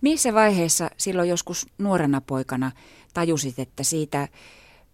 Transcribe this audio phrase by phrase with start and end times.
[0.00, 2.72] Missä vaiheessa silloin joskus nuorena poikana
[3.14, 4.28] tajusit, että siitä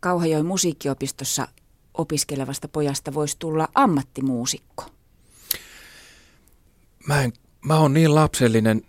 [0.01, 1.49] Kauhajoen musiikkiopistossa
[1.95, 4.85] opiskelevasta pojasta voisi tulla ammattimuusikko?
[7.07, 7.33] Mä, en,
[7.65, 8.83] mä oon niin lapsellinen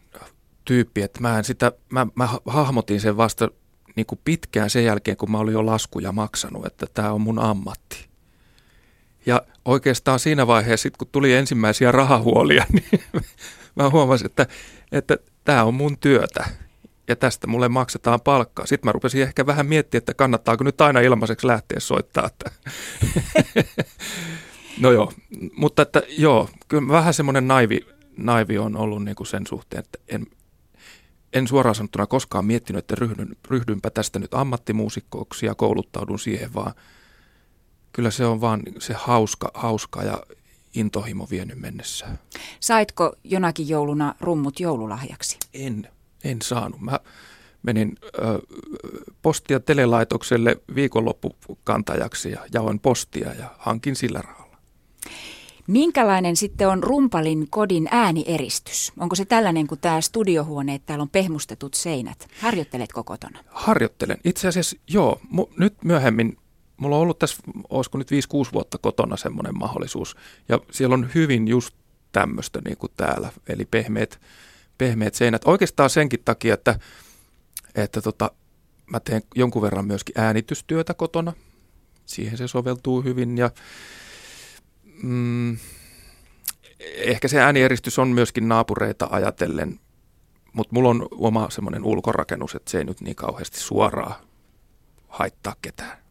[0.66, 3.50] tyyppi, että mä, en sitä, mä, mä hahmotin sen vasta
[3.96, 7.40] niin kuin pitkään sen jälkeen, kun mä olin jo laskuja maksanut, että tämä on mun
[7.40, 8.08] ammatti.
[9.26, 13.02] Ja oikeastaan siinä vaiheessa, kun tuli ensimmäisiä rahahuolia, niin
[13.76, 14.48] mä huomasin, että,
[14.92, 16.46] että tämä on mun työtä
[17.08, 18.66] ja tästä mulle maksetaan palkkaa.
[18.66, 22.28] Sitten mä rupesin ehkä vähän miettiä, että kannattaako nyt aina ilmaiseksi lähteä soittaa.
[22.28, 22.52] Että
[24.82, 25.14] no joo,
[25.58, 27.80] mutta että joo, kyllä vähän semmoinen naivi,
[28.18, 30.28] naivi on ollut niin kuin sen suhteen, että en,
[31.34, 36.74] en suoraan sanottuna koskaan miettinyt, että ryhdyn, ryhdynpä tästä nyt ammattimuusikkoksi ja kouluttaudun siihen, vaan
[37.92, 40.24] kyllä se on vaan se hauska, hauska ja
[40.80, 42.08] intohimo vienyt mennessä.
[42.60, 45.38] Saitko jonakin jouluna rummut joululahjaksi?
[45.54, 45.88] En,
[46.24, 46.82] en saanut.
[46.82, 47.00] Mä
[47.64, 48.40] menin ö,
[49.22, 54.58] posti- ja telelaitokselle viikonloppukantajaksi ja jaoin postia ja hankin sillä rahalla.
[55.68, 58.94] Minkälainen sitten on rumpalin kodin äänieristys?
[59.00, 62.28] Onko se tällainen kuin tämä studiohuone, että täällä on pehmustetut seinät?
[62.42, 63.40] Harjoitteletko kotona?
[63.48, 64.18] Harjoittelen.
[64.24, 65.20] Itse asiassa joo.
[65.34, 66.38] Mu- nyt myöhemmin,
[66.78, 68.14] mulla on ollut tässä, olisiko nyt 5-6
[68.54, 70.16] vuotta kotona semmoinen mahdollisuus.
[70.50, 71.76] Ja siellä on hyvin just
[72.12, 74.20] tämmöistä niin kuin täällä, eli pehmeät,
[74.78, 75.42] pehmeät seinät.
[75.46, 76.80] Oikeastaan senkin takia, että,
[77.76, 78.32] että tota,
[78.92, 81.34] mä teen jonkun verran myöskin äänitystyötä kotona.
[82.06, 83.52] Siihen se soveltuu hyvin ja
[85.04, 85.58] mm,
[86.98, 89.80] ehkä se äänieristys on myöskin naapureita ajatellen,
[90.54, 94.16] mutta mulla on oma semmoinen ulkorakennus, että se ei nyt niin kauheasti suoraan
[95.08, 96.07] haittaa ketään.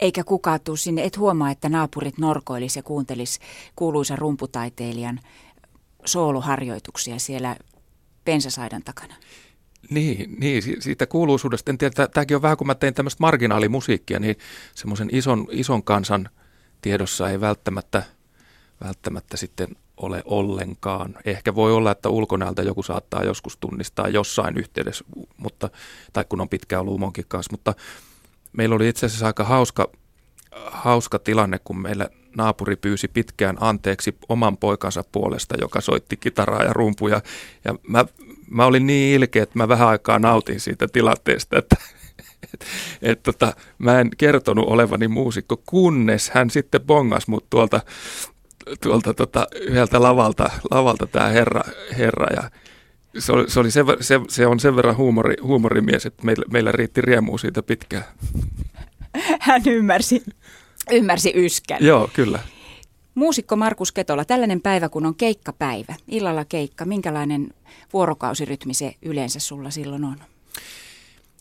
[0.00, 3.38] Eikä kukaan tuu sinne, et huomaa, että naapurit norkoilis ja kuuntelis
[3.76, 5.20] kuuluisa rumputaiteilijan
[6.04, 7.56] sooloharjoituksia siellä
[8.24, 9.14] pensasaidan takana.
[9.90, 11.70] Niin, niin, siitä kuuluisuudesta.
[11.70, 14.36] En tiedä, tämäkin on vähän kuin mä tein tämmöistä marginaalimusiikkia, niin
[14.74, 16.28] semmoisen ison, ison kansan–
[16.82, 18.02] tiedossa ei välttämättä,
[18.84, 21.14] välttämättä sitten ole ollenkaan.
[21.24, 25.04] Ehkä voi olla, että ulkonäöltä joku saattaa joskus tunnistaa jossain yhteydessä,
[25.36, 25.70] mutta,
[26.12, 27.74] tai kun on pitkään ollut kanssa, mutta
[28.52, 29.90] meillä oli itse asiassa aika hauska,
[30.70, 36.72] hauska tilanne, kun meillä naapuri pyysi pitkään anteeksi oman poikansa puolesta, joka soitti kitaraa ja
[36.72, 37.20] rumpuja.
[37.64, 38.04] Ja mä,
[38.50, 41.76] mä olin niin ilkeä, että mä vähän aikaa nautin siitä tilanteesta, että
[42.54, 42.64] et,
[43.02, 47.80] et, tota, mä en kertonut olevani muusikko, kunnes hän sitten bongas mut tuolta,
[48.82, 51.62] tuolta tota, yhdeltä lavalta, lavalta tämä herra,
[51.98, 52.50] herra ja
[53.18, 56.72] se, oli, se, oli se, se, se on sen verran huumori, huumorimies, että meillä, meillä
[56.72, 58.04] riitti riemua siitä pitkään.
[59.40, 60.22] Hän ymmärsi,
[60.90, 61.78] ymmärsi yskän.
[61.80, 62.38] Joo, kyllä.
[63.14, 67.48] Muusikko Markus Ketola, tällainen päivä kun on keikkapäivä, illalla keikka, minkälainen
[67.92, 70.16] vuorokausirytmi se yleensä sulla silloin on?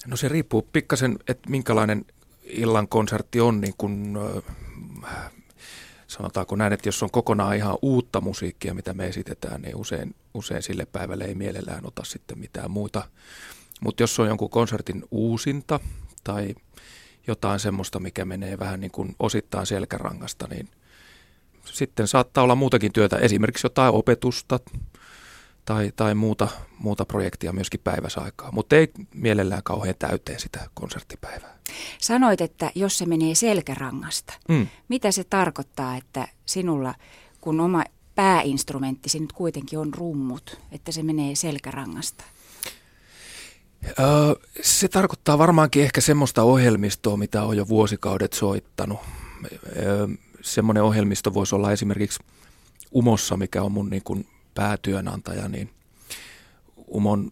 [0.08, 2.06] No se riippuu pikkasen, että minkälainen
[2.44, 4.20] illan konsertti on, niin kun,
[5.06, 5.32] äh,
[6.20, 10.64] sanotaanko näin, että jos on kokonaan ihan uutta musiikkia, mitä me esitetään, niin usein, usein
[10.64, 13.04] sille päivälle ei mielellään ota sitten mitään muuta.
[13.82, 15.80] Mutta jos on jonkun konsertin uusinta
[16.24, 16.56] tai
[17.28, 20.70] jotain semmoista, mikä menee vähän niin kuin osittain selkärangasta, niin
[21.66, 24.60] sitten saattaa olla muutakin työtä, esimerkiksi jotain opetusta,
[25.70, 26.48] tai, tai muuta,
[26.80, 31.58] muuta projektia myöskin päiväsaikaa, mutta ei mielellään kauhean täyteen sitä konserttipäivää.
[32.00, 34.68] Sanoit, että jos se menee selkärangasta, mm.
[34.88, 36.96] mitä se tarkoittaa, että sinulla,
[37.42, 37.84] kun oma
[38.16, 42.24] pääinstrumenttisi nyt kuitenkin on rummut, että se menee selkärangasta?
[43.86, 44.06] Öö,
[44.62, 49.00] se tarkoittaa varmaankin ehkä semmoista ohjelmistoa, mitä on jo vuosikaudet soittanut.
[49.78, 50.08] Öö,
[50.42, 52.20] semmoinen ohjelmisto voisi olla esimerkiksi
[52.96, 55.70] Umossa, mikä on mun niin kuin päätyönantaja, niin
[56.88, 57.32] Umon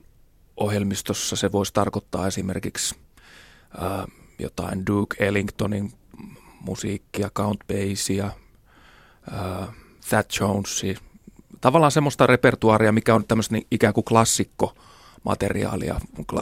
[0.58, 2.96] ohjelmistossa se voisi tarkoittaa esimerkiksi
[3.78, 4.08] ää,
[4.40, 5.92] jotain Duke Ellingtonin
[6.62, 8.32] musiikkia, Count Basia,
[9.32, 9.74] ää,
[10.10, 11.00] Thad Jonesia,
[11.62, 14.76] tavallaan semmoista repertuaaria, mikä on tämmöistä niin ikään kuin klassikko
[15.24, 16.00] materiaalia,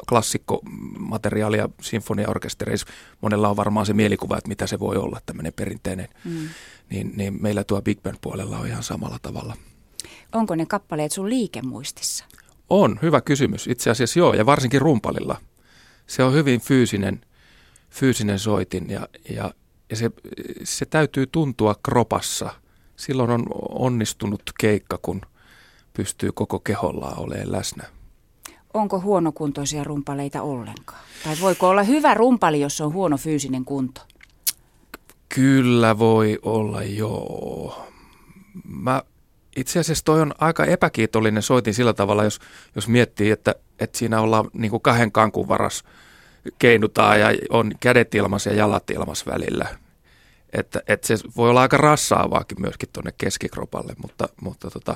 [0.09, 2.87] klassikkomateriaalia sinfoniaorkestereissa.
[3.21, 6.09] Monella on varmaan se mielikuva, että mitä se voi olla, tämmöinen perinteinen.
[6.25, 6.49] Mm.
[6.89, 9.55] Niin, niin meillä tuo Big Band puolella on ihan samalla tavalla–
[10.35, 12.25] Onko ne kappaleet sun liikemuistissa?
[12.69, 13.67] On, hyvä kysymys.
[13.67, 15.41] Itse asiassa joo, ja varsinkin rumpalilla.
[16.07, 17.21] Se on hyvin fyysinen,
[17.89, 19.53] fyysinen soitin ja, ja,
[19.89, 20.11] ja se,
[20.63, 22.53] se täytyy tuntua kropassa.
[22.95, 25.21] Silloin on onnistunut keikka, kun
[25.93, 27.83] pystyy koko kehollaan olemaan läsnä.
[28.73, 31.01] Onko huonokuntoisia rumpaleita ollenkaan?
[31.23, 34.01] Tai voiko olla hyvä rumpali, jos on huono fyysinen kunto?
[35.29, 37.85] Kyllä voi olla, joo.
[38.63, 39.03] Mä
[39.55, 42.39] itse asiassa toi on aika epäkiitollinen soitin sillä tavalla, jos,
[42.75, 45.83] jos miettii, että että siinä ollaan niin kuin kahden kankun varas
[46.59, 49.67] keinutaan ja on kädet ilmas ja jalat ilmas välillä.
[50.53, 54.95] Että, että se voi olla aika rassaavaakin myöskin tuonne keskikropalle, mutta, mutta tota,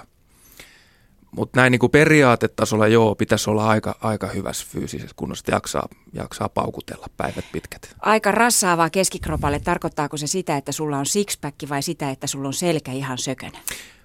[1.31, 6.49] mutta näin niin kuin periaatetasolla joo, pitäisi olla aika, aika hyvässä fyysisessä kunnossa, jaksaa, jaksaa
[6.49, 7.95] paukutella päivät pitkät.
[7.99, 12.53] Aika rassaavaa keskikropalle, tarkoittaako se sitä, että sulla on sixpack vai sitä, että sulla on
[12.53, 13.59] selkä ihan sökönä?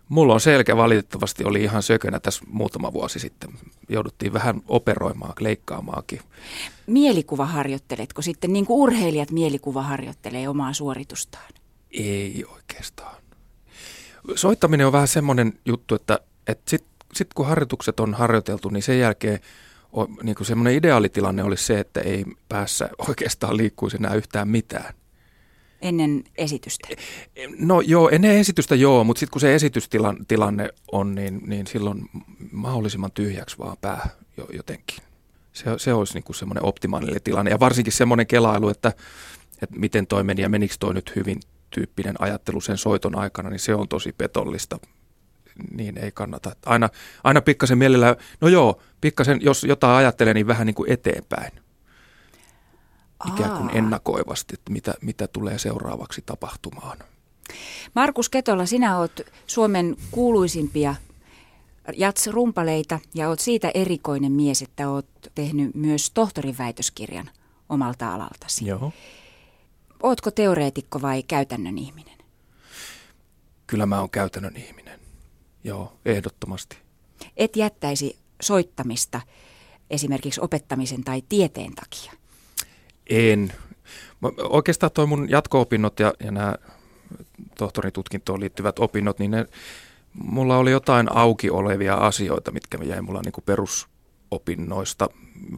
[0.08, 3.50] Mulla on selkä valitettavasti oli ihan sökönä tässä muutama vuosi sitten.
[3.88, 6.20] Jouduttiin vähän operoimaan, leikkaamaankin.
[6.86, 11.52] Mielikuva harjoitteletko sitten, niin kuin urheilijat mielikuva harjoittelee omaa suoritustaan?
[11.90, 13.16] Ei oikeastaan.
[14.34, 18.98] Soittaminen on vähän semmoinen juttu, että, että sit, sit kun harjoitukset on harjoiteltu, niin sen
[18.98, 19.40] jälkeen
[19.92, 24.94] on, niin kuin semmoinen ideaalitilanne olisi se, että ei päässä oikeastaan liikkuisi enää yhtään mitään
[25.84, 26.88] ennen esitystä?
[27.58, 32.10] No joo, ennen esitystä joo, mutta sitten kun se esitystilanne on, niin, niin silloin
[32.52, 34.08] mahdollisimman tyhjäksi vaan pää
[34.52, 34.98] jotenkin.
[35.52, 38.92] Se, se olisi niin semmoinen optimaalinen tilanne ja varsinkin semmoinen kelailu, että,
[39.62, 41.40] että miten toi meni ja menikö toi nyt hyvin
[41.70, 44.78] tyyppinen ajattelu sen soiton aikana, niin se on tosi petollista.
[45.70, 46.56] Niin ei kannata.
[46.66, 46.88] Aina,
[47.24, 51.63] aina pikkasen mielellä, no joo, pikkasen, jos jotain ajattelee, niin vähän niin kuin eteenpäin
[53.28, 56.98] ikään kuin ennakoivasti, että mitä, mitä tulee seuraavaksi tapahtumaan.
[57.94, 60.94] Markus Ketola, sinä olet Suomen kuuluisimpia
[61.96, 67.30] jats-rumpaleita ja olet siitä erikoinen mies, että olet tehnyt myös tohtorin väitöskirjan
[67.68, 68.66] omalta alaltasi.
[68.66, 68.92] Joo.
[70.02, 72.18] Ootko teoreetikko vai käytännön ihminen?
[73.66, 75.00] Kyllä mä oon käytännön ihminen.
[75.64, 76.76] Joo, ehdottomasti.
[77.36, 79.20] Et jättäisi soittamista
[79.90, 82.12] esimerkiksi opettamisen tai tieteen takia?
[83.10, 83.52] En.
[84.38, 86.54] Oikeastaan toi mun jatko-opinnot ja, ja nämä
[87.58, 89.46] tohtoritutkintoon liittyvät opinnot, niin ne,
[90.14, 95.08] mulla oli jotain auki olevia asioita, mitkä jäi mulla niin kuin perusopinnoista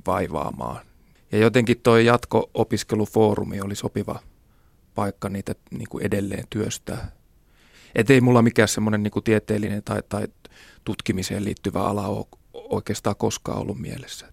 [0.06, 0.86] vaivaamaan.
[1.32, 4.20] Ja jotenkin toi jatko-opiskelufoorumi oli sopiva
[4.94, 7.12] paikka niitä niin kuin edelleen työstää.
[7.94, 10.28] Et ei mulla mikään semmoinen niin tieteellinen tai, tai
[10.84, 14.32] tutkimiseen liittyvä ala ole oikeastaan koskaan ollut mielessä.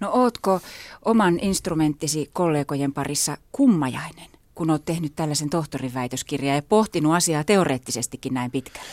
[0.00, 0.60] No ootko
[1.04, 8.34] oman instrumenttisi kollegojen parissa kummajainen, kun oot tehnyt tällaisen tohtorin väitöskirjan ja pohtinut asiaa teoreettisestikin
[8.34, 8.88] näin pitkälle?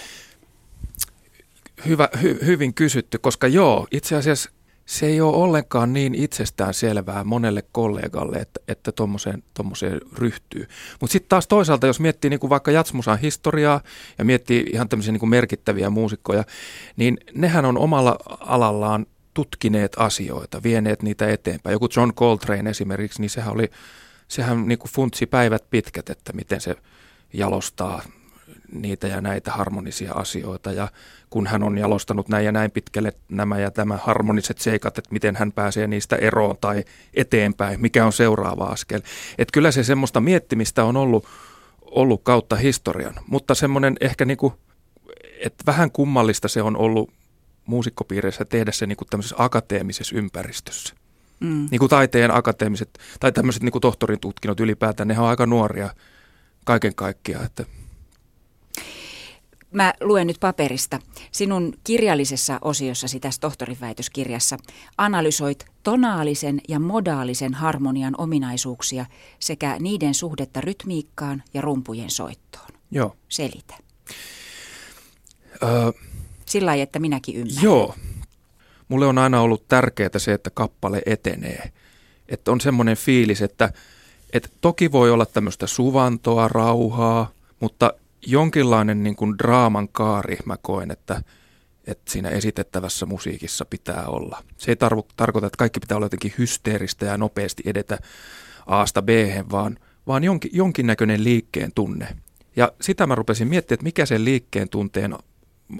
[1.85, 4.49] Hyvä, hy, hyvin kysytty, koska joo, itse asiassa
[4.85, 10.67] se ei ole ollenkaan niin itsestään selvää monelle kollegalle, että, että tommoseen, tommoseen ryhtyy.
[11.01, 13.81] Mutta sitten taas toisaalta, jos miettii niin kuin vaikka Jatsmusan historiaa
[14.17, 16.43] ja miettii ihan tämmöisiä niin kuin merkittäviä muusikkoja,
[16.95, 21.73] niin nehän on omalla alallaan tutkineet asioita, vieneet niitä eteenpäin.
[21.73, 23.69] Joku John Coltrane esimerkiksi, niin sehän oli,
[24.27, 26.75] sehän niin kuin funtsi päivät pitkät, että miten se
[27.33, 28.01] jalostaa
[28.71, 30.71] niitä ja näitä harmonisia asioita.
[30.71, 30.87] Ja
[31.29, 35.35] kun hän on jalostanut näin ja näin pitkälle nämä ja tämä harmoniset seikat, että miten
[35.35, 36.83] hän pääsee niistä eroon tai
[37.13, 39.01] eteenpäin, mikä on seuraava askel.
[39.37, 41.25] Että kyllä se semmoista miettimistä on ollut,
[41.81, 44.53] ollut kautta historian, mutta semmoinen ehkä niin kuin,
[45.45, 47.13] että vähän kummallista se on ollut
[47.65, 50.95] muusikkopiireissä tehdä se niin kuin tämmöisessä akateemisessa ympäristössä.
[51.39, 51.67] Mm.
[51.71, 55.89] Niin kuin taiteen akateemiset tai tämmöiset niin kuin tohtorin tutkinnot ylipäätään, ne on aika nuoria
[56.65, 57.45] kaiken kaikkiaan.
[57.45, 57.65] Että.
[59.71, 60.99] Mä luen nyt paperista.
[61.31, 64.57] Sinun kirjallisessa osiossasi tässä tohtoriväitöskirjassa
[64.97, 69.05] analysoit tonaalisen ja modaalisen harmonian ominaisuuksia
[69.39, 72.69] sekä niiden suhdetta rytmiikkaan ja rumpujen soittoon.
[72.91, 73.15] Joo.
[73.29, 73.75] Selitä.
[75.63, 75.91] Öö,
[76.51, 77.63] sillä lailla, että minäkin ymmärrän.
[77.63, 77.95] Joo.
[78.87, 81.71] Mulle on aina ollut tärkeää se, että kappale etenee.
[82.29, 83.73] Että on semmoinen fiilis, että,
[84.33, 87.93] että toki voi olla tämmöistä suvantoa, rauhaa, mutta
[88.27, 91.21] jonkinlainen niin kuin draaman kaari mä koen, että,
[91.87, 94.43] että siinä esitettävässä musiikissa pitää olla.
[94.57, 97.97] Se ei tarvo, tarkoita, että kaikki pitää olla jotenkin hysteeristä ja nopeasti edetä
[98.65, 99.09] Aasta b
[99.51, 102.07] vaan, vaan jonkin, jonkinnäköinen liikkeen tunne.
[102.55, 105.15] Ja sitä mä rupesin miettimään, että mikä sen liikkeen tunteen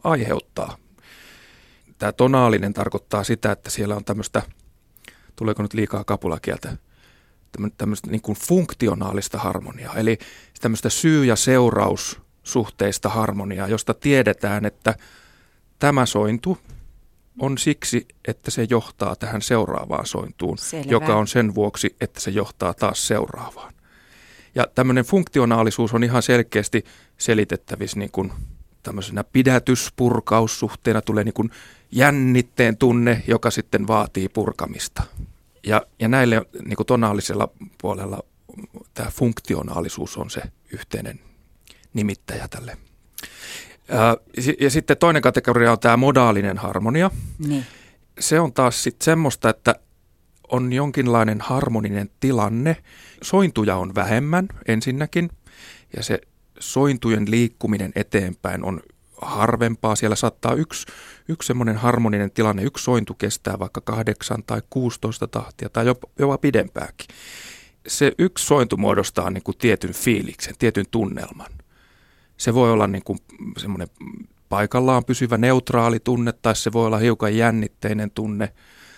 [0.04, 0.78] aiheuttaa.
[1.98, 4.42] Tämä tonaalinen tarkoittaa sitä, että siellä on tämmöistä,
[5.36, 6.78] tuleeko nyt liikaa kapulakieltä,
[7.78, 10.18] tämmöistä niin kuin funktionaalista harmoniaa, eli
[10.62, 14.96] tämmöistä syy- ja seuraussuhteista harmoniaa, josta tiedetään, että
[15.80, 16.58] tämä sointu
[17.40, 20.92] on siksi, että se johtaa tähän seuraavaan sointuun, Selvä.
[20.92, 23.74] joka on sen vuoksi, että se johtaa taas seuraavaan.
[24.56, 26.84] Ja tämmöinen funktionaalisuus on ihan selkeästi
[27.18, 28.34] selitettävissä niin kuin
[28.84, 31.52] tämmöisenä pidätyspurkaussuhteena tulee niin kuin
[31.92, 35.04] jännitteen tunne, joka sitten vaatii purkamista.
[35.66, 37.50] Ja, ja näille niin kuin tonaalisella
[37.82, 38.20] puolella
[38.94, 40.42] tämä funktionaalisuus on se
[40.74, 41.20] yhteinen
[41.94, 42.78] nimittäjä tälle.
[43.88, 44.18] Ja,
[44.60, 47.12] ja sitten toinen kategoria on tämä modaalinen harmonia.
[47.48, 47.66] Niin.
[48.20, 49.76] se on taas sitten semmoista, että
[50.48, 52.78] on jonkinlainen harmoninen tilanne.
[53.22, 55.30] Sointuja on vähemmän ensinnäkin
[55.96, 56.22] ja se
[56.64, 58.82] sointujen liikkuminen eteenpäin on
[59.22, 59.96] harvempaa.
[59.96, 60.88] Siellä saattaa yksi,
[61.30, 66.38] yksi semmoinen harmoninen tilanne, yksi sointu kestää vaikka kahdeksan tai 16 tahtia tai jopa, jopa
[66.38, 67.08] pidempääkin.
[67.88, 71.52] Se yksi sointu muodostaa niin kuin tietyn fiiliksen, tietyn tunnelman.
[72.38, 73.20] Se voi olla niin kuin
[73.58, 73.88] semmoinen
[74.50, 78.54] paikallaan pysyvä neutraali tunne tai se voi olla hiukan jännitteinen tunne.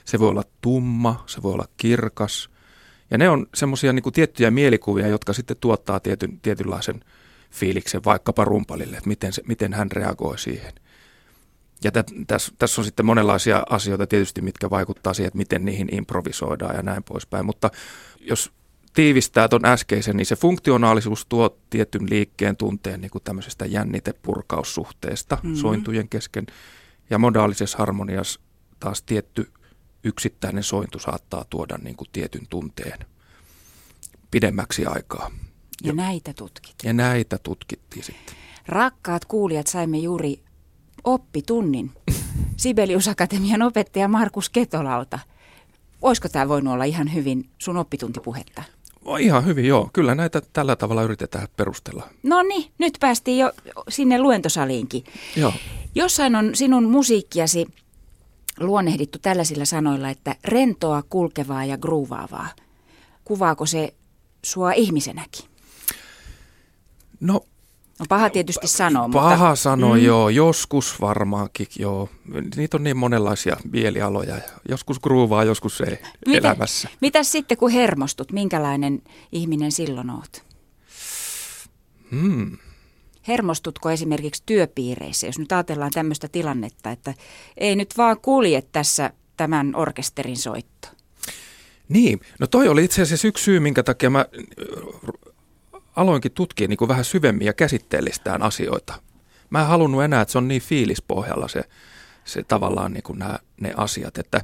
[0.06, 2.50] Se voi olla tumma, se voi olla kirkas.
[3.12, 7.04] Ja ne on semmoisia niin tiettyjä mielikuvia, jotka sitten tuottaa tietyn, tietynlaisen
[7.52, 10.74] fiiliksen vaikkapa rumpalille, että miten, se, miten hän reagoi siihen.
[11.84, 11.92] Ja
[12.28, 16.82] tässä täs on sitten monenlaisia asioita tietysti, mitkä vaikuttaa siihen, että miten niihin improvisoidaan ja
[16.82, 17.46] näin poispäin.
[17.46, 17.70] Mutta
[18.20, 18.52] jos
[18.94, 25.56] tiivistää tuon äskeisen, niin se funktionaalisuus tuo tietyn liikkeen tunteen niin kuin tämmöisestä jännitepurkaussuhteesta mm-hmm.
[25.56, 26.46] sointujen kesken.
[27.10, 28.40] Ja modaalisessa harmoniassa
[28.80, 29.52] taas tietty
[30.04, 33.00] yksittäinen sointu saattaa tuoda niin kuin tietyn tunteen
[34.32, 35.32] pidemmäksi aikaa.
[35.84, 36.90] Ja, ja näitä tutkittiin.
[36.90, 38.36] Ja näitä tutkittiin sitten.
[38.68, 40.40] Rakkaat kuulijat, saimme juuri
[41.04, 41.92] oppitunnin
[42.58, 45.20] Sibelius Akatemian opettaja Markus Ketolalta.
[46.02, 48.64] Olisiko tämä voinut olla ihan hyvin sun oppituntipuhetta?
[49.06, 49.90] Oh, ihan hyvin, joo.
[49.94, 52.10] Kyllä näitä tällä tavalla yritetään perustella.
[52.24, 53.52] No niin, nyt päästiin jo
[53.90, 55.04] sinne luentosaliinkin.
[55.36, 55.54] Joo.
[55.96, 57.66] Jossain on sinun musiikkiasi
[58.60, 62.50] luonnehdittu tällaisilla sanoilla, että rentoa, kulkevaa ja gruuvaavaa.
[63.26, 63.94] Kuvaako se
[64.44, 65.46] sua ihmisenäkin?
[67.20, 67.46] No
[68.00, 69.56] No paha tietysti sanoa, Paha mutta...
[69.56, 70.04] sanoa, mm.
[70.04, 70.30] joo.
[70.30, 72.10] Joskus varmaankin, joo.
[72.56, 74.36] Niitä on niin monenlaisia mielialoja.
[74.70, 76.90] Joskus gruuvaa, joskus ei Miten, elämässä.
[77.02, 78.32] Mitäs sitten, kun hermostut?
[78.32, 80.44] Minkälainen ihminen silloin oot?
[82.12, 82.58] Hmm.
[83.28, 87.14] Hermostutko esimerkiksi työpiireissä, jos nyt ajatellaan tämmöistä tilannetta, että
[87.58, 90.88] ei nyt vaan kulje tässä tämän orkesterin soitto?
[91.90, 94.26] Niin, no toi oli itse asiassa yksi syy, minkä takia mä
[95.96, 98.94] aloinkin tutkia niin kuin vähän syvemmin ja käsitteellistään asioita.
[99.50, 101.64] Mä en halunnut enää, että se on niin fiilispohjalla se,
[102.26, 104.42] se tavallaan niin kuin nämä, ne asiat, että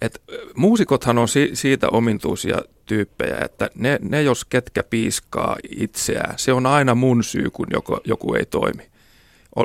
[0.00, 0.22] et,
[0.56, 6.66] muusikothan on si, siitä omintuisia tyyppejä, että ne, ne jos ketkä piiskaa itseään, se on
[6.66, 8.90] aina mun syy, kun joku, joku ei toimi.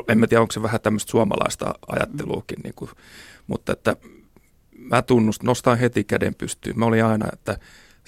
[0.08, 2.90] En mä tiedä, onko se vähän tämmöistä suomalaista ajatteluakin, niin kuin,
[3.46, 3.96] mutta että
[4.78, 6.78] mä tunnustan, nostan heti käden pystyyn.
[6.78, 7.58] Mä olin aina, että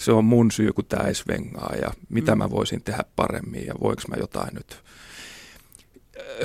[0.01, 2.39] se on mun syy, kun tämä ei svengaa ja mitä mm.
[2.39, 4.83] mä voisin tehdä paremmin ja voiko mä jotain nyt.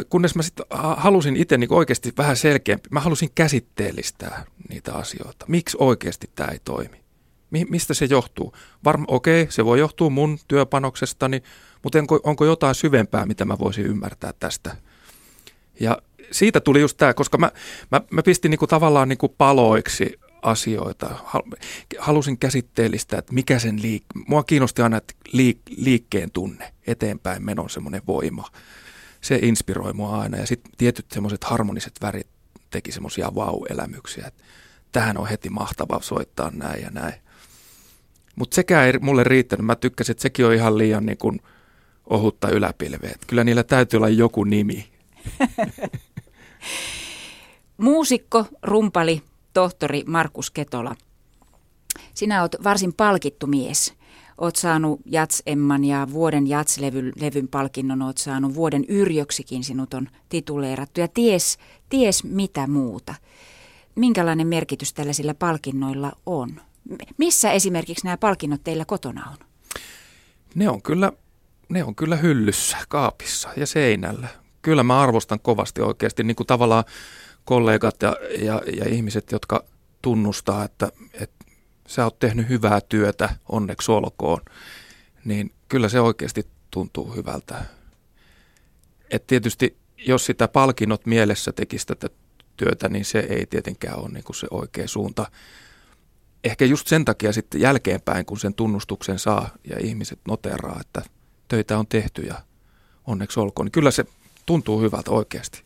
[0.10, 0.66] Kunnes mä sitten
[0.98, 5.46] halusin itse niin oikeasti vähän selkeämpi, mä halusin käsitteellistää niitä asioita.
[5.48, 7.02] Miksi oikeasti tämä ei toimi?
[7.52, 8.54] Mi- mistä se johtuu?
[8.84, 11.44] Varma, okei, okay, se voi johtua mun työpanoksestani,
[11.84, 14.76] mutta onko, onko jotain syvempää, mitä mä voisin ymmärtää tästä?
[15.80, 17.52] Ja siitä tuli just tämä, koska mä,
[17.92, 21.10] mä, mä pistin niinku tavallaan niinku paloiksi asioita.
[22.00, 27.70] Halusin käsitteellistä, että mikä sen liik- Mua kiinnosti aina, että liik- liikkeen tunne, eteenpäin menon
[27.70, 28.50] semmoinen voima.
[29.22, 32.28] Se inspiroi mua aina ja sitten tietyt semmoiset harmoniset värit
[32.70, 34.44] teki semmoisia vau-elämyksiä, että
[34.92, 37.14] tähän on heti mahtavaa soittaa näin ja näin.
[38.36, 39.66] Mutta sekään ei mulle riittänyt.
[39.66, 41.40] Mä tykkäsin, että sekin on ihan liian niin kuin
[42.10, 43.16] ohutta yläpilveä.
[43.28, 44.88] Kyllä niillä täytyy olla joku nimi.
[47.78, 49.22] Muusikko, rumpali,
[49.56, 50.96] tohtori Markus Ketola.
[52.14, 53.94] Sinä olet varsin palkittu mies.
[54.38, 61.08] Oot saanut Jats-Emman ja vuoden Jats-levyn palkinnon, oot saanut vuoden Yrjöksikin sinut on tituleerattu ja
[61.08, 61.58] ties,
[61.90, 63.16] ties mitä muuta.
[63.96, 66.62] Minkälainen merkitys tällaisilla palkinnoilla on?
[67.18, 69.38] Missä esimerkiksi nämä palkinnot teillä kotona on?
[70.56, 71.12] Ne on kyllä,
[71.70, 74.28] ne on kyllä hyllyssä, kaapissa ja seinällä.
[74.62, 76.84] Kyllä mä arvostan kovasti oikeasti niin kuin tavallaan
[77.46, 79.64] kollegat ja, ja, ja ihmiset, jotka
[80.02, 81.46] tunnustaa, että, että
[81.88, 84.42] sä oot tehnyt hyvää työtä, onneksi olkoon,
[85.26, 87.66] niin kyllä se oikeasti tuntuu hyvältä.
[89.12, 92.10] Et tietysti jos sitä palkinnot mielessä tekisi tätä
[92.58, 95.32] työtä, niin se ei tietenkään ole niin kuin se oikea suunta.
[96.44, 101.02] Ehkä just sen takia sitten jälkeenpäin, kun sen tunnustuksen saa ja ihmiset noteraa, että
[101.48, 102.36] töitä on tehty ja
[103.08, 104.06] onneksi olkoon, niin kyllä se
[104.46, 105.65] tuntuu hyvältä oikeasti.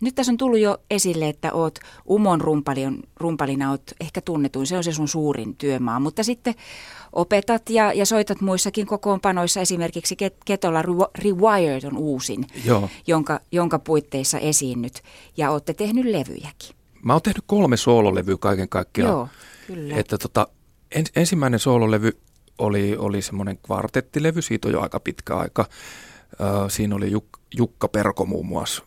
[0.00, 1.78] Nyt tässä on tullut jo esille, että oot
[2.10, 6.54] Umon rumpalin, rumpalina oot ehkä tunnetuin, se on se sun suurin työmaa, mutta sitten
[7.12, 10.82] opetat ja, ja soitat muissakin kokoonpanoissa, esimerkiksi Ketola
[11.18, 12.88] Rewired on uusin, Joo.
[13.06, 15.02] Jonka, jonka puitteissa esiinnyt
[15.36, 16.76] ja olette tehnyt levyjäkin.
[17.02, 19.12] Mä oon tehnyt kolme soololevyä kaiken kaikkiaan.
[19.12, 19.28] Joo,
[19.66, 19.96] kyllä.
[19.96, 20.48] Että tota,
[20.94, 22.18] ens, ensimmäinen soololevy
[22.58, 25.64] oli, oli semmoinen kvartettilevy, siitä on jo aika pitkä aika.
[26.68, 28.82] Siinä oli Juk, Jukka Perko muun muassa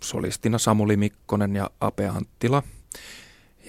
[0.00, 2.62] solistina Samuli Mikkonen ja Ape Anttila.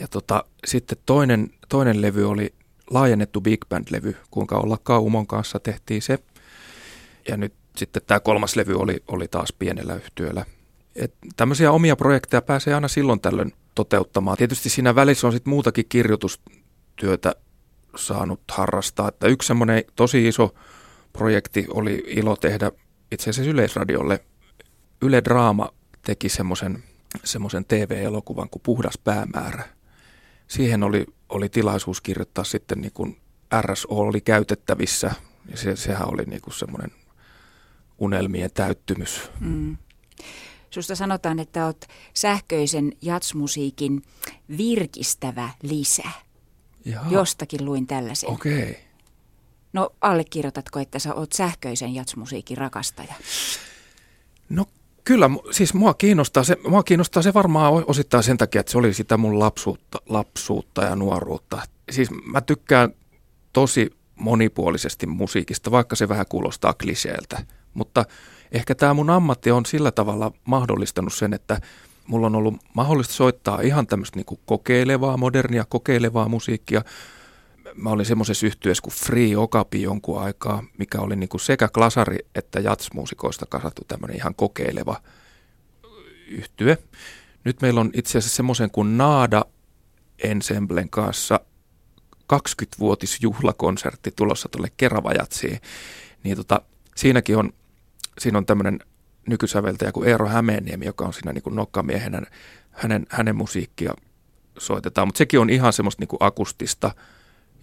[0.01, 2.53] Ja tota, sitten toinen, toinen levy oli
[2.89, 6.19] laajennettu Big Band-levy, kuinka olla Kaumon kanssa tehtiin se.
[7.27, 10.45] Ja nyt sitten tämä kolmas levy oli, oli taas pienellä yhtiöllä.
[10.95, 14.37] Et tämmöisiä omia projekteja pääsee aina silloin tällöin toteuttamaan.
[14.37, 17.35] Tietysti siinä välissä on sitten muutakin kirjoitustyötä
[17.95, 19.07] saanut harrastaa.
[19.07, 20.53] Että yksi semmoinen tosi iso
[21.13, 22.71] projekti oli ilo tehdä
[23.13, 24.25] itse asiassa Yleisradiolle.
[25.01, 25.69] Yle Draama
[26.01, 26.83] teki semmoisen
[27.23, 29.63] semmoisen TV-elokuvan kuin Puhdas päämäärä.
[30.47, 33.17] Siihen oli, oli tilaisuus kirjoittaa sitten niin kuin
[33.61, 35.11] RSO oli käytettävissä
[35.51, 36.91] ja se, sehän oli niin kuin semmoinen
[37.97, 39.31] unelmien täyttymys.
[39.39, 39.77] Mm.
[40.69, 44.01] Susta sanotaan, että olet sähköisen jatsmusiikin
[44.57, 46.03] virkistävä lisä.
[46.85, 47.11] Jaha.
[47.11, 48.29] Jostakin luin tällaisen.
[48.29, 48.61] Okei.
[48.61, 48.75] Okay.
[49.73, 53.13] No allekirjoitatko, että sä oot sähköisen jatsmusiikin rakastaja?
[54.49, 54.65] No
[55.03, 58.93] kyllä, siis mua kiinnostaa, se, mua kiinnostaa se varmaan osittain sen takia, että se oli
[58.93, 61.61] sitä mun lapsuutta, lapsuutta ja nuoruutta.
[61.91, 62.89] Siis mä tykkään
[63.53, 67.45] tosi monipuolisesti musiikista, vaikka se vähän kuulostaa kliseeltä.
[67.73, 68.05] Mutta
[68.51, 71.61] ehkä tämä mun ammatti on sillä tavalla mahdollistanut sen, että
[72.07, 76.81] mulla on ollut mahdollista soittaa ihan tämmöistä niin kokeilevaa, modernia kokeilevaa musiikkia.
[77.75, 82.17] Mä olin semmoisessa yhtyessä kuin Free Okapi jonkun aikaa, mikä oli niin kuin sekä klasari
[82.35, 85.01] että jatsmuusikoista kasattu tämmöinen ihan kokeileva
[86.27, 86.77] yhtye.
[87.43, 89.45] Nyt meillä on itse asiassa semmoisen kuin Naada
[90.23, 91.39] Ensemblen kanssa
[92.33, 95.61] 20-vuotisjuhlakonsertti tulossa tuolle Keravajatsiin.
[96.23, 96.61] Niin tota,
[96.95, 97.53] siinäkin on
[98.19, 98.79] siinä on tämmöinen
[99.29, 102.21] nykysäveltäjä kuin Eero Hämeeniemi, joka on siinä niin kuin nokkamiehenä.
[102.71, 103.93] Hänen, hänen musiikkia
[104.57, 106.91] soitetaan, mutta sekin on ihan semmoista niin kuin akustista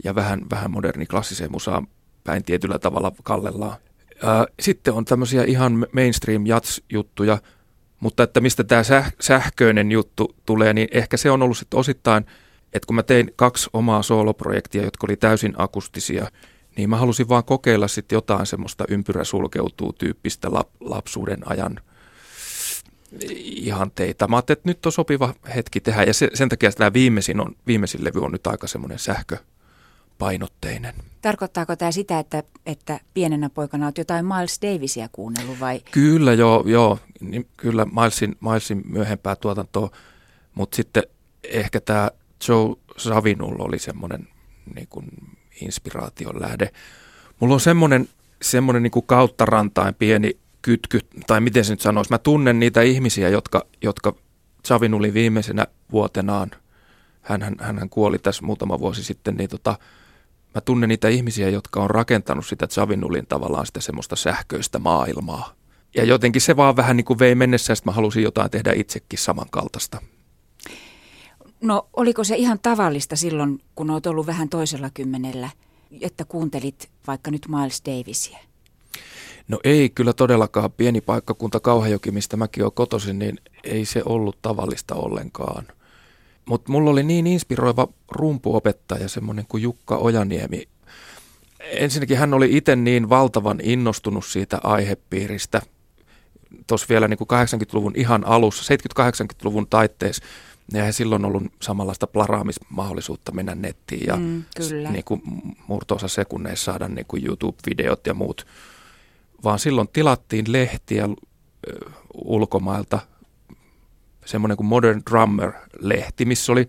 [0.04, 1.86] ja vähän, vähän moderni klassiseen musaan
[2.24, 3.76] päin tietyllä tavalla kallellaan.
[4.60, 7.38] Sitten on tämmöisiä ihan mainstream jats-juttuja,
[8.00, 8.82] mutta että mistä tämä
[9.20, 12.26] sähköinen juttu tulee, niin ehkä se on ollut sitten osittain,
[12.72, 16.26] että kun mä tein kaksi omaa sooloprojektia, jotka oli täysin akustisia–
[16.76, 21.80] niin mä halusin vaan kokeilla sitten jotain semmoista ympyrä sulkeutuu tyyppistä lap, lapsuuden ajan
[23.44, 24.28] ihanteita.
[24.28, 27.56] Mä ajattelin, että nyt on sopiva hetki tehdä ja se, sen takia tämä viimeisin, on,
[27.66, 28.98] viimeisin levy on nyt aika semmoinen
[30.20, 30.94] sähköpainotteinen.
[31.22, 35.80] Tarkoittaako tämä sitä, että, että pienenä poikana olet jotain Miles Davisia kuunnellut vai?
[35.90, 39.90] Kyllä joo, joo niin, kyllä Milesin, Milesin myöhempää tuotantoa,
[40.54, 41.02] mutta sitten
[41.44, 42.10] ehkä tämä
[42.48, 44.28] Joe Savinul oli semmoinen
[44.74, 45.06] niin kuin
[45.60, 46.70] inspiraation lähde.
[47.40, 48.08] Mulla on semmoinen,
[48.42, 52.82] semmoinen niin kuin kautta rantain pieni kytky, tai miten se nyt sanoisi, mä tunnen niitä
[52.82, 54.14] ihmisiä, jotka, jotka
[54.64, 56.50] Savinuli viimeisenä vuotenaan,
[57.22, 59.78] hän, hän, hän kuoli tässä muutama vuosi sitten, niin tota,
[60.54, 65.54] mä tunnen niitä ihmisiä, jotka on rakentanut sitä Savinulin tavallaan sitä semmoista sähköistä maailmaa.
[65.94, 69.18] Ja jotenkin se vaan vähän niin kuin vei mennessä, että mä halusin jotain tehdä itsekin
[69.18, 70.00] samankaltaista.
[71.60, 75.50] No oliko se ihan tavallista silloin, kun olet ollut vähän toisella kymmenellä,
[76.00, 78.38] että kuuntelit vaikka nyt Miles Davisia?
[79.48, 80.72] No ei kyllä todellakaan.
[80.72, 85.66] Pieni paikkakunta Kauhajoki, mistä mäkin olen kotoisin, niin ei se ollut tavallista ollenkaan.
[86.50, 90.68] Mutta mulla oli niin inspiroiva rumpuopettaja, semmoinen kuin Jukka Ojaniemi.
[91.60, 95.62] Ensinnäkin hän oli itse niin valtavan innostunut siitä aihepiiristä.
[96.66, 100.24] Tuossa vielä niin kuin 80-luvun ihan alussa, 70-80-luvun taitteessa
[100.72, 104.90] ja ei silloin ollut samanlaista plaraamismahdollisuutta mennä nettiin ja mm, kyllä.
[104.90, 105.22] Niin kuin
[105.66, 108.46] murtoosa sekunneissa saada niin kuin YouTube-videot ja muut,
[109.44, 111.08] vaan silloin tilattiin lehtiä
[112.14, 112.98] ulkomailta,
[114.30, 116.68] semmoinen kuin Modern Drummer-lehti, missä oli,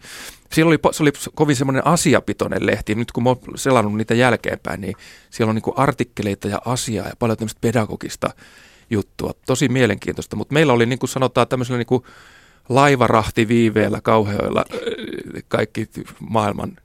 [0.54, 2.96] siellä oli, se oli kovin semmoinen asiapitoinen lehti.
[2.96, 4.96] Nyt kun mä oon selannut niitä jälkeenpäin, niin
[5.30, 8.30] siellä on niin artikkeleita ja asiaa ja paljon tämmöistä pedagogista
[8.90, 9.32] juttua.
[9.46, 12.04] Tosi mielenkiintoista, mutta meillä oli niin kuin sanotaan tämmöisellä niin kuin
[12.70, 14.66] laivarahti viiveellä kauheilla
[15.48, 16.78] kaikki maailman,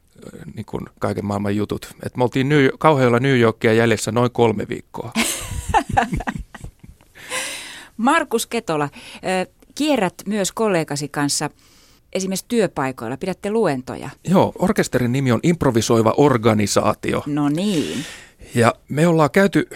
[0.54, 1.88] niin kuin kaiken maailman jutut.
[2.06, 5.12] Et me oltiin New, kauheilla New Yorkia jäljessä noin kolme viikkoa.
[7.96, 8.88] Markus Ketola,
[9.76, 11.50] kierrät myös kollegasi kanssa
[12.12, 14.10] esimerkiksi työpaikoilla, pidätte luentoja.
[14.28, 17.22] Joo, orkesterin nimi on Improvisoiva organisaatio.
[17.26, 18.04] No niin.
[18.54, 19.68] Ja me ollaan käyty,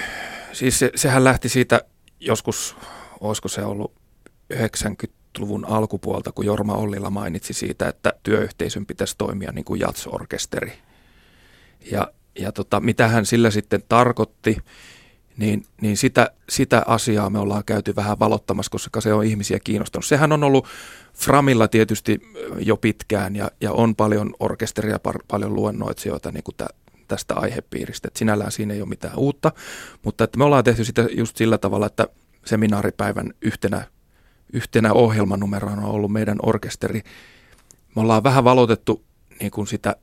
[0.52, 1.80] siis se, sehän lähti siitä
[2.20, 2.76] joskus,
[3.20, 3.92] olisiko se ollut
[4.50, 10.72] 90 luvun alkupuolta, kun Jorma Ollila mainitsi siitä, että työyhteisön pitäisi toimia niin kuin jatsorkesteri.
[11.90, 14.56] Ja, ja tota, mitä hän sillä sitten tarkoitti,
[15.40, 20.04] niin, niin sitä, sitä asiaa me ollaan käyty vähän valottamassa, koska se on ihmisiä kiinnostanut.
[20.04, 20.66] Sehän on ollut
[21.14, 22.22] Framilla tietysti
[22.58, 26.66] jo pitkään ja, ja on paljon orkesteria, par, paljon luennoitsijoita niin kuin tä,
[27.08, 28.08] tästä aihepiiristä.
[28.08, 29.52] Et sinällään siinä ei ole mitään uutta,
[30.02, 32.06] mutta että me ollaan tehty sitä just sillä tavalla, että
[32.44, 33.84] seminaaripäivän yhtenä
[34.52, 37.02] yhtenä ohjelmanumerona on ollut meidän orkesteri
[37.96, 39.04] me ollaan vähän valotettu
[39.40, 39.96] niin kuin sitä,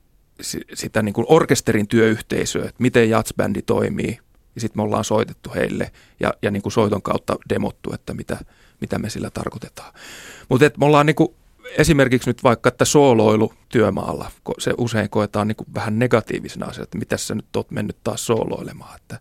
[0.74, 4.20] sitä niin kuin orkesterin työyhteisöä, että miten jatsbändi toimii.
[4.58, 8.38] Ja sitten me ollaan soitettu heille ja, ja niin kuin soiton kautta demottu, että mitä,
[8.82, 9.94] mitä me sillä tarkoitetaan.
[10.50, 11.30] Mutta me ollaan niin kuin
[11.78, 16.98] esimerkiksi nyt vaikka, että sooloilu työmaalla, se usein koetaan niin kuin vähän negatiivisena asiana, että
[16.98, 18.96] mitä sä nyt oot mennyt taas sooloilemaan.
[18.96, 19.20] Että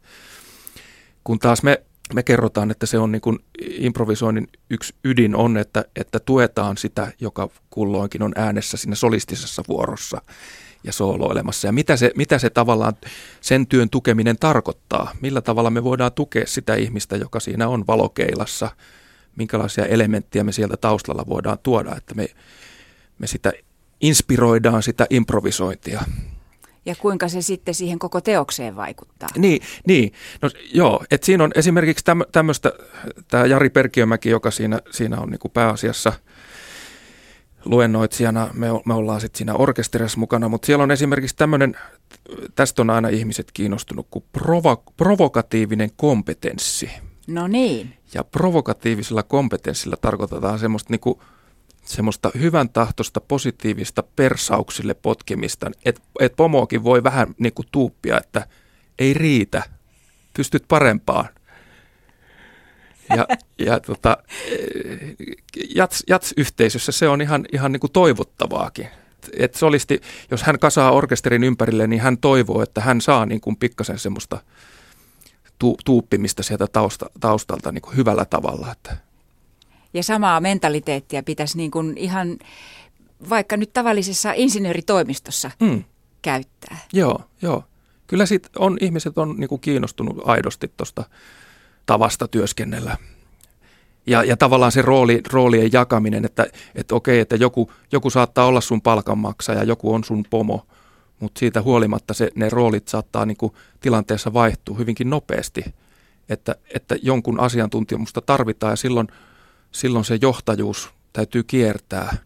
[1.25, 1.83] kun taas me,
[2.15, 7.13] me kerrotaan, että se on niin kuin improvisoinnin yksi ydin on, että, että tuetaan sitä,
[7.21, 10.23] joka kulloinkin on äänessä siinä solistisessa vuorossa
[10.85, 11.69] ja sooloilemassa.
[11.69, 12.95] Ja mitä se, mitä se tavallaan
[13.41, 15.11] sen työn tukeminen tarkoittaa?
[15.21, 18.71] Millä tavalla me voidaan tukea sitä ihmistä, joka siinä on valokeilassa–
[19.37, 22.27] minkälaisia elementtejä me sieltä taustalla voidaan tuoda, että me,
[23.19, 23.53] me sitä
[24.01, 26.03] inspiroidaan sitä improvisointia.
[26.87, 29.29] Ja kuinka se sitten siihen koko teokseen vaikuttaa?
[29.37, 30.13] Niin, niin.
[30.43, 32.73] No, joo, että siinä on esimerkiksi tämmöistä,
[33.29, 36.13] tämä Jari Perkiömäki, joka siinä, siinä on niinku pääasiassa
[37.67, 41.77] luennoitsijana, me, me ollaan sitten siinä orkesterissa mukana, mutta siellä on esimerkiksi tämmöinen,
[42.55, 46.91] tästä on aina ihmiset kiinnostunut, kuin provo, provokatiivinen kompetenssi.
[47.27, 47.95] No niin.
[48.15, 51.19] Ja provokatiivisella kompetenssilla tarkoitetaan semmoista, niin kuin,
[51.85, 58.47] semmoista hyvän tahtosta positiivista persauksille potkimista, että et pomoakin voi vähän niin kuin tuuppia, että
[58.99, 59.63] ei riitä,
[60.37, 61.29] pystyt parempaan.
[63.17, 63.27] Ja,
[63.59, 64.17] ja tota,
[65.75, 68.89] jats, jats-yhteisössä se on ihan, ihan niin kuin toivottavaakin.
[69.39, 73.57] Et solisti, jos hän kasaa orkesterin ympärille, niin hän toivoo, että hän saa niin kuin
[73.57, 74.41] pikkasen semmoista–
[75.59, 78.73] tu, tuuppimista sieltä tausta, taustalta niin kuin hyvällä tavalla.
[78.73, 78.97] Että.
[79.95, 82.39] Ja samaa mentaliteettia pitäisi niin kuin ihan
[83.29, 85.85] vaikka nyt tavallisessa insinööritoimistossa mm.
[86.23, 86.79] käyttää.
[86.93, 87.65] Joo, joo.
[88.07, 91.05] Kyllä sit on, ihmiset on niin kuin kiinnostunut aidosti tuosta
[91.87, 92.97] tavasta työskennellä.
[94.07, 98.61] Ja, ja tavallaan se rooli, roolien jakaminen, että, että okei, että joku, joku saattaa olla
[98.61, 100.67] sun palkanmaksaja, joku on sun pomo–
[101.21, 105.65] mutta siitä huolimatta se, ne roolit saattaa niin kuin tilanteessa vaihtua hyvinkin nopeasti,
[106.29, 109.09] että, että jonkun asiantuntemusta tarvitaan ja silloin,
[109.73, 112.17] silloin se johtajuus täytyy kiertää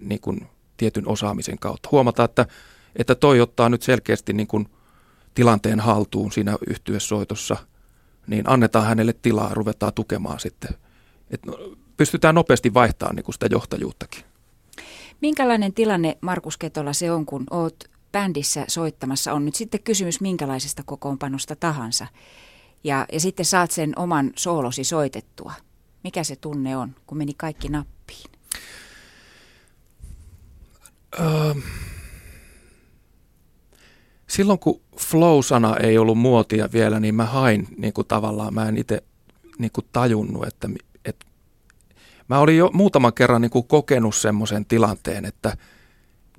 [0.00, 1.88] niin kuin tietyn osaamisen kautta.
[1.92, 2.46] Huomata, että,
[2.96, 4.68] että toi ottaa nyt selkeästi niin kuin
[5.34, 7.56] tilanteen haltuun siinä yhtyessoitossa,
[8.26, 10.70] niin annetaan hänelle tilaa, ruvetaan tukemaan sitten.
[11.30, 11.40] Et
[11.96, 14.24] pystytään nopeasti vaihtamaan niin kuin sitä johtajuuttakin.
[15.22, 19.32] Minkälainen tilanne, Markus Ketola, se on, kun oot bändissä soittamassa?
[19.32, 22.06] On nyt sitten kysymys minkälaisesta kokoonpanosta tahansa.
[22.84, 25.52] Ja, ja sitten saat sen oman soolosi soitettua.
[26.04, 28.30] Mikä se tunne on, kun meni kaikki nappiin?
[31.20, 31.54] Öö,
[34.26, 38.78] silloin kun flow-sana ei ollut muotia vielä, niin mä hain niin kuin tavallaan, mä en
[38.78, 39.02] itse
[39.58, 40.68] niin kuin tajunnut, että
[42.28, 45.56] Mä olin jo muutaman kerran niin kuin kokenut semmoisen tilanteen, että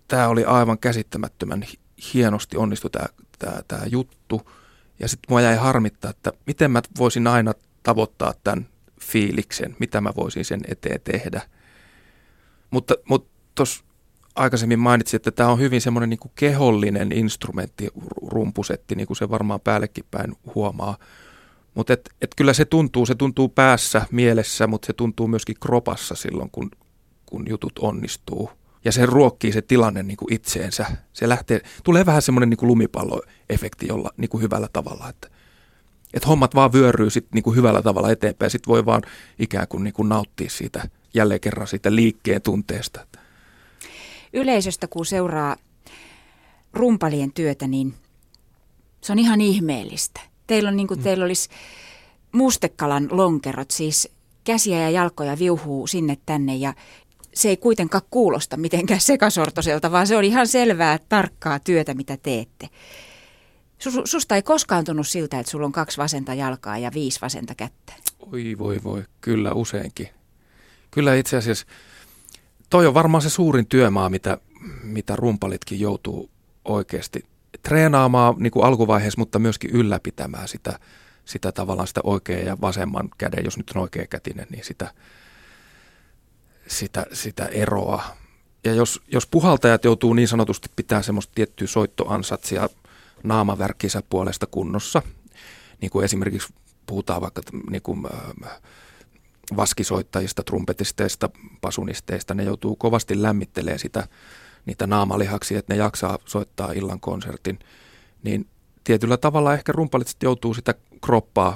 [0.08, 1.66] tämä oli aivan käsittämättömän
[2.14, 3.06] hienosti onnistu tämä,
[3.40, 4.52] tämä, tämä juttu.
[5.00, 8.68] Ja sitten mua jäi harmittaa, että miten mä voisin aina tavoittaa tämän
[9.02, 11.42] fiiliksen, mitä mä voisin sen eteen tehdä.
[12.72, 13.84] Mutta, mutta tuossa
[14.38, 17.88] aikaisemmin mainitsin, että tämä on hyvin semmoinen niin kehollinen instrumentti,
[18.28, 20.98] rumpusetti, niin kuin se varmaan päällekin päin huomaa.
[21.74, 26.16] Mutta et, et kyllä se tuntuu, se tuntuu päässä, mielessä, mutta se tuntuu myöskin kropassa
[26.16, 26.72] silloin, kun,
[27.26, 28.50] kun jutut onnistuu.
[28.86, 30.86] Ja se ruokkii se tilanne niin kuin itseensä.
[31.14, 35.28] Se lähtee, tulee vähän semmoinen niin lumipalloefekti jolla, niin kuin hyvällä tavalla, että,
[36.14, 38.52] että hommat vaan vyöryy sit niin kuin hyvällä tavalla eteenpäin.
[38.52, 39.02] Sitten voi vaan
[39.40, 43.08] ikään kuin, niin kuin nauttia siitä jälleen kerran siitä liikkeen tunteesta.
[44.34, 45.56] Yleisöstä kun seuraa
[46.74, 47.94] rumpalien työtä, niin
[49.02, 51.04] se on ihan ihmeellistä Teillä, on niin kuin, mm.
[51.04, 51.50] teillä olisi
[52.32, 54.10] mustekalan lonkerot, siis
[54.44, 56.74] käsiä ja jalkoja viuhuu sinne tänne ja
[57.34, 62.70] se ei kuitenkaan kuulosta mitenkään sekasortoiselta, vaan se on ihan selvää, tarkkaa työtä, mitä teette.
[64.06, 67.94] Susta ei koskaan tunnu siltä, että sulla on kaksi vasenta jalkaa ja viisi vasenta kättä.
[68.32, 70.10] Oi voi voi, kyllä useinkin.
[70.92, 71.66] Kyllä itse asiassa
[72.70, 74.38] toi on varmaan se suurin työmaa, mitä,
[74.84, 76.30] mitä rumpalitkin joutuu
[76.66, 77.26] oikeasti
[77.64, 80.80] treenaamaan niin kuin alkuvaiheessa, mutta myöskin ylläpitämään sitä,
[81.26, 84.94] sitä tavallaan sitä oikea ja vasemman käden, jos nyt on oikea kätinen, niin sitä,
[86.68, 88.04] sitä, sitä eroa.
[88.64, 92.70] Ja jos, jos puhaltajat joutuu niin sanotusti pitää semmoista tiettyä soittoansatsia
[93.24, 95.02] naamavärkkinsä puolesta kunnossa,
[95.82, 96.54] niin kuin esimerkiksi
[96.86, 98.06] puhutaan vaikka niin kuin,
[98.46, 98.60] äh,
[99.56, 101.30] vaskisoittajista, trumpetisteista,
[101.62, 104.08] pasunisteista, ne joutuu kovasti lämmittelemään sitä
[104.66, 107.60] niitä naamalihaksi, että ne jaksaa soittaa illan konsertin,
[108.24, 108.48] niin
[108.84, 111.56] tietyllä tavalla ehkä rumpalit joutuu sitä kroppaa,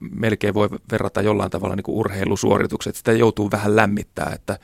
[0.00, 4.58] melkein voi verrata jollain tavalla niin kuin urheilusuoritukset, sitä joutuu vähän lämmittää, että,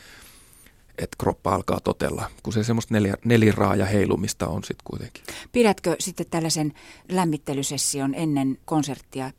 [0.98, 5.24] että kroppa alkaa totella, kun se semmoista neljä, neliraaja heilumista on sitten kuitenkin.
[5.52, 6.72] Pidätkö sitten tällaisen
[7.08, 9.30] lämmittelysession ennen konserttia?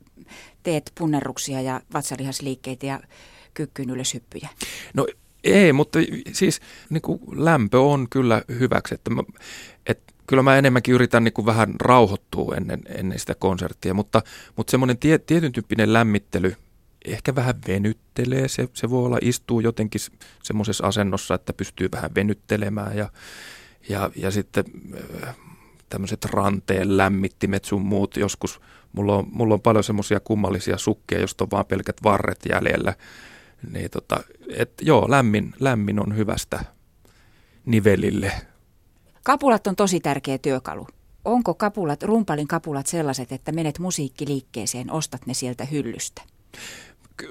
[0.63, 3.00] Teet punnerruksia ja vatsalihasliikkeitä ja
[3.54, 4.50] kykkyyn ylöshyppyjä?
[4.93, 5.08] No
[5.43, 6.00] ei, mutta
[6.34, 8.95] siis niin kuin lämpö on kyllä hyväksi.
[8.95, 9.24] Että mä,
[9.86, 14.22] et, kyllä mä enemmänkin yritän niin kuin vähän rauhoittua ennen, ennen sitä konserttia, mutta,
[14.56, 16.56] mutta semmoinen tie, tietyn tyyppinen lämmittely–
[17.06, 18.48] ehkä vähän venyttelee.
[18.48, 20.02] Se, se voi olla, istuu jotenkin
[20.44, 23.10] semmoisessa asennossa, että pystyy vähän venyttelemään ja,
[23.90, 24.66] ja, ja sitten
[25.28, 25.36] äh,
[25.90, 28.18] tämmöiset ranteen lämmittimet sun muut.
[28.18, 28.62] Joskus
[28.94, 32.94] mulla on, mulla on paljon semmoisia kummallisia sukkia, josta on vaan pelkät varret jäljellä.
[33.72, 34.24] Niin tota,
[34.56, 36.66] et joo, lämmin, lämmin on hyvästä
[37.66, 38.32] nivelille.
[39.24, 40.88] Kapulat on tosi tärkeä työkalu.
[41.26, 46.22] Onko kapulat, rumpalin kapulat sellaiset, että menet musiikkiliikkeeseen, ostat ne sieltä hyllystä?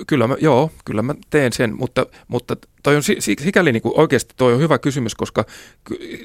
[0.07, 3.03] Kyllä mä, joo, kyllä mä teen sen, mutta, mutta toi on
[3.38, 5.44] sikäli niin kuin oikeasti toi on hyvä kysymys, koska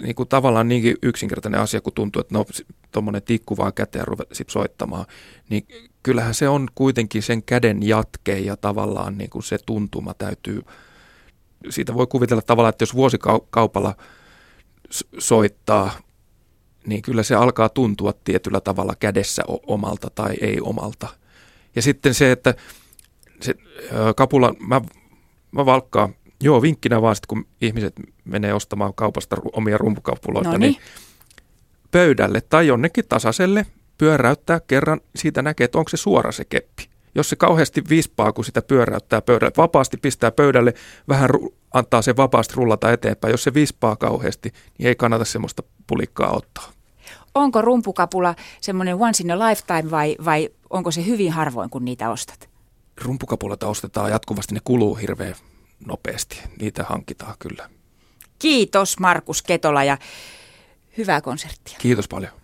[0.01, 2.45] niin kuin tavallaan niinkin yksinkertainen asia, kun tuntuu, että no
[2.91, 5.05] tuommoinen tikku vaan käteen ruvet soittamaan,
[5.49, 5.67] niin
[6.03, 10.61] kyllähän se on kuitenkin sen käden jatke ja tavallaan niin kuin se tuntuma täytyy,
[11.69, 13.95] siitä voi kuvitella tavallaan, että jos vuosikaupalla
[15.17, 15.91] soittaa,
[16.87, 21.07] niin kyllä se alkaa tuntua tietyllä tavalla kädessä omalta tai ei omalta.
[21.75, 22.53] Ja sitten se, että
[23.41, 23.53] se
[24.15, 24.81] kapula, mä,
[25.51, 27.93] mä valkkaan, joo vinkkinä vaan sitten kun ihmiset
[28.25, 30.71] menee ostamaan kaupasta omia rumpukapuloita, Noniin.
[30.71, 30.81] niin
[31.91, 33.65] pöydälle tai jonnekin tasaiselle
[33.97, 36.89] pyöräyttää kerran, siitä näkee, että onko se suora se keppi.
[37.15, 40.73] Jos se kauheasti vispaa, kun sitä pyöräyttää pöydälle, vapaasti pistää pöydälle,
[41.07, 43.31] vähän ru- antaa se vapaasti rullata eteenpäin.
[43.31, 46.71] Jos se vispaa kauheasti, niin ei kannata semmoista pulikkaa ottaa.
[47.35, 52.09] Onko rumpukapula semmoinen once in a lifetime vai, vai onko se hyvin harvoin, kun niitä
[52.09, 52.49] ostat?
[53.01, 55.35] Rumpukapuloita ostetaan jatkuvasti, ne kuluu hirveän
[55.85, 56.39] nopeasti.
[56.59, 57.69] Niitä hankitaan kyllä.
[58.39, 59.97] Kiitos Markus Ketola ja
[60.97, 61.77] hyvää konserttia.
[61.81, 62.31] Kiitos paljon.